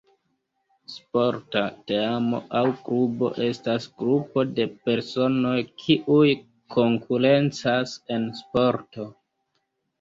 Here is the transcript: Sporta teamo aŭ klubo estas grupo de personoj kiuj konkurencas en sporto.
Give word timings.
Sporta 0.93 1.61
teamo 1.91 2.39
aŭ 2.61 2.63
klubo 2.87 3.29
estas 3.49 3.87
grupo 4.03 4.47
de 4.61 4.67
personoj 4.89 5.55
kiuj 5.85 6.25
konkurencas 6.79 7.97
en 8.19 8.29
sporto. 8.45 9.11